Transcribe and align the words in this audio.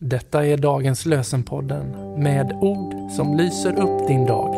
Detta 0.00 0.46
är 0.46 0.56
dagens 0.56 1.06
lösenpodden 1.06 1.90
med 2.22 2.52
ord 2.52 3.10
som 3.10 3.36
lyser 3.36 3.80
upp 3.80 4.08
din 4.08 4.26
dag. 4.26 4.54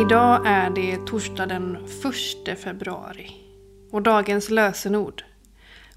Idag 0.00 0.46
är 0.46 0.70
det 0.70 1.06
torsdag 1.06 1.46
den 1.46 1.76
1 2.46 2.58
februari 2.58 3.30
och 3.90 4.02
dagens 4.02 4.50
lösenord 4.50 5.22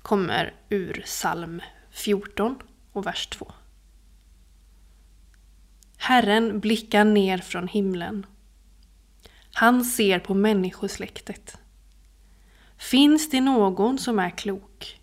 kommer 0.02 0.54
ur 0.70 1.02
psalm 1.06 1.62
14 1.92 2.56
och 2.92 3.06
vers 3.06 3.28
2. 3.28 3.52
Herren 5.98 6.60
blickar 6.60 7.04
ner 7.04 7.38
från 7.38 7.68
himlen. 7.68 8.26
Han 9.60 9.86
ser 9.86 10.20
på 10.20 10.34
människosläktet. 10.34 11.58
Finns 12.78 13.30
det 13.30 13.42
någon 13.42 13.98
som 13.98 14.20
är 14.20 14.30
klok? 14.30 15.00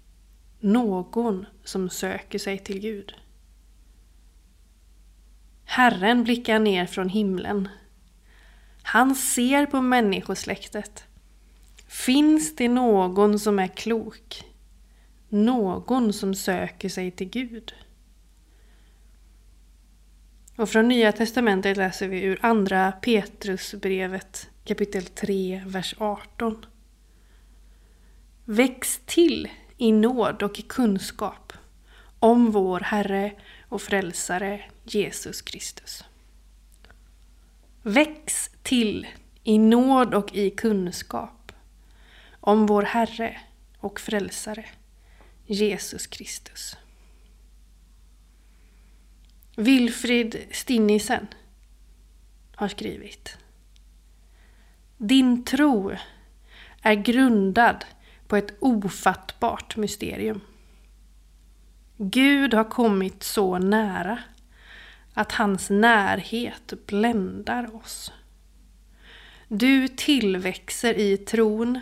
Någon 0.61 1.47
som 1.65 1.91
söker 1.91 2.39
sig 2.39 2.59
till 2.59 2.79
Gud? 2.81 3.15
Herren 5.65 6.25
blickar 6.25 6.59
ner 6.59 6.87
från 6.87 7.09
himlen. 7.09 7.69
Han 8.83 9.15
ser 9.15 9.67
på 9.67 9.81
människosläktet. 9.81 11.05
Finns 11.89 12.57
det 12.57 12.69
någon 12.69 13.39
som 13.39 13.59
är 13.59 13.69
klok? 13.69 14.45
Någon 15.29 16.13
som 16.13 16.35
söker 16.35 16.89
sig 16.89 17.11
till 17.11 17.29
Gud? 17.29 17.75
Och 20.57 20.69
från 20.69 20.89
Nya 20.89 21.13
Testamentet 21.13 21.77
läser 21.77 22.09
vi 22.09 22.23
ur 22.23 22.39
Andra 22.43 22.93
Petrusbrevet 22.93 24.51
kapitel 24.65 25.03
3, 25.03 25.63
vers 25.67 25.95
18. 25.99 26.67
Väx 28.45 29.01
till 29.07 29.49
i 29.77 29.93
nåd 29.93 30.43
och 30.43 30.59
i 30.59 30.63
kunskap 30.63 31.53
om 32.19 32.51
vår 32.51 32.81
Herre 32.81 33.33
och 33.69 33.83
Frälsare 33.83 34.65
Jesus 34.85 35.43
Kristus. 35.43 36.05
Väx 37.83 38.51
till 38.63 39.07
i 39.43 39.59
nåd 39.59 40.15
och 40.15 40.35
i 40.35 40.51
kunskap 40.51 41.53
om 42.41 42.67
vår 42.67 42.83
Herre 42.83 43.41
och 43.79 44.01
Frälsare 44.01 44.65
Jesus 45.47 46.07
Kristus. 46.07 46.77
Wilfrid 49.59 50.47
Stinnisen 50.51 51.27
har 52.55 52.69
skrivit. 52.69 53.39
Din 54.97 55.45
tro 55.45 55.93
är 56.83 56.95
grundad 56.95 57.85
på 58.27 58.37
ett 58.37 58.55
ofattbart 58.61 59.77
mysterium. 59.77 60.41
Gud 61.97 62.55
har 62.55 62.65
kommit 62.65 63.23
så 63.23 63.59
nära 63.59 64.19
att 65.15 65.33
hans 65.33 65.71
närhet 65.71 66.73
bländar 66.87 67.77
oss. 67.77 68.13
Du 69.49 69.89
tillväxer 69.89 70.95
i 70.95 71.17
tron 71.17 71.81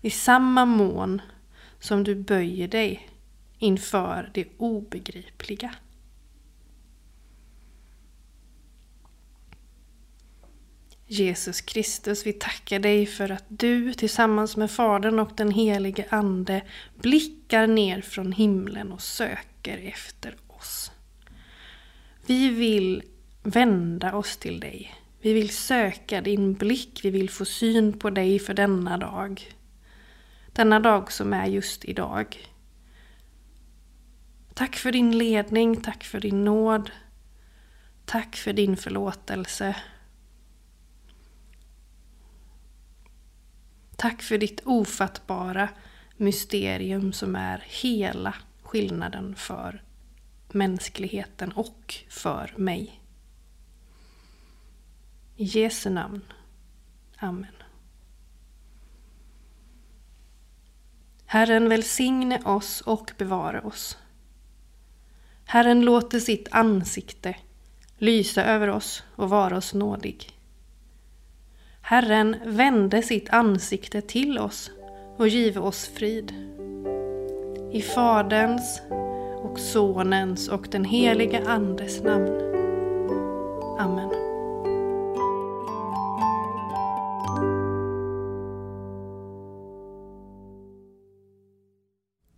i 0.00 0.10
samma 0.10 0.64
mån 0.64 1.22
som 1.78 2.04
du 2.04 2.14
böjer 2.14 2.68
dig 2.68 3.08
inför 3.58 4.30
det 4.34 4.46
obegripliga. 4.56 5.74
Jesus 11.06 11.60
Kristus, 11.60 12.26
vi 12.26 12.32
tackar 12.32 12.78
dig 12.78 13.06
för 13.06 13.30
att 13.30 13.44
du 13.48 13.94
tillsammans 13.94 14.56
med 14.56 14.70
Fadern 14.70 15.18
och 15.18 15.30
den 15.36 15.50
helige 15.50 16.06
Ande 16.10 16.62
blickar 16.94 17.66
ner 17.66 18.00
från 18.00 18.32
himlen 18.32 18.92
och 18.92 19.02
söker 19.02 19.78
efter 19.78 20.36
oss. 20.46 20.92
Vi 22.26 22.48
vill 22.48 23.02
vända 23.42 24.14
oss 24.14 24.36
till 24.36 24.60
dig. 24.60 24.94
Vi 25.20 25.32
vill 25.32 25.50
söka 25.50 26.20
din 26.20 26.54
blick, 26.54 27.00
vi 27.02 27.10
vill 27.10 27.30
få 27.30 27.44
syn 27.44 27.98
på 27.98 28.10
dig 28.10 28.38
för 28.38 28.54
denna 28.54 28.98
dag. 28.98 29.54
Denna 30.52 30.80
dag 30.80 31.12
som 31.12 31.32
är 31.32 31.46
just 31.46 31.84
idag. 31.84 32.38
Tack 34.54 34.76
för 34.76 34.92
din 34.92 35.18
ledning, 35.18 35.76
tack 35.76 36.04
för 36.04 36.20
din 36.20 36.44
nåd. 36.44 36.90
Tack 38.04 38.36
för 38.36 38.52
din 38.52 38.76
förlåtelse. 38.76 39.76
Tack 44.04 44.22
för 44.22 44.38
ditt 44.38 44.60
ofattbara 44.64 45.68
mysterium 46.16 47.12
som 47.12 47.36
är 47.36 47.64
hela 47.66 48.34
skillnaden 48.62 49.34
för 49.36 49.82
mänskligheten 50.48 51.52
och 51.52 51.94
för 52.08 52.54
mig. 52.56 53.00
I 55.36 55.44
Jesu 55.44 55.90
namn. 55.90 56.20
Amen. 57.16 57.54
Herren 61.26 61.68
välsigne 61.68 62.42
oss 62.42 62.80
och 62.80 63.12
bevara 63.18 63.60
oss. 63.62 63.98
Herren 65.44 65.80
låter 65.80 66.20
sitt 66.20 66.48
ansikte 66.50 67.36
lysa 67.98 68.44
över 68.44 68.68
oss 68.68 69.02
och 69.16 69.30
vara 69.30 69.56
oss 69.56 69.74
nådig. 69.74 70.34
Herren 71.86 72.36
vände 72.46 73.02
sitt 73.02 73.30
ansikte 73.30 74.00
till 74.00 74.38
oss 74.38 74.70
och 75.16 75.28
give 75.28 75.60
oss 75.60 75.88
frid. 75.88 76.32
I 77.72 77.82
Faderns 77.82 78.82
och 79.42 79.58
Sonens 79.58 80.48
och 80.48 80.68
den 80.70 80.84
helige 80.84 81.42
Andes 81.46 82.02
namn. 82.02 82.28
Amen. 83.78 84.10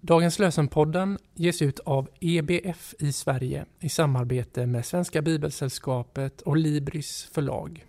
Dagens 0.00 0.38
lösenpodden 0.38 1.18
ges 1.34 1.62
ut 1.62 1.78
av 1.78 2.08
EBF 2.20 2.94
i 2.98 3.12
Sverige 3.12 3.64
i 3.80 3.88
samarbete 3.88 4.66
med 4.66 4.86
Svenska 4.86 5.22
Bibelsällskapet 5.22 6.42
och 6.42 6.56
Libris 6.56 7.30
förlag. 7.32 7.86